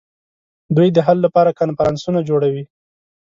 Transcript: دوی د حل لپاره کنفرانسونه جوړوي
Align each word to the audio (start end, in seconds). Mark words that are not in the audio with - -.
دوی 0.75 0.87
د 0.95 0.97
حل 1.05 1.17
لپاره 1.25 1.57
کنفرانسونه 1.61 2.19
جوړوي 2.29 2.63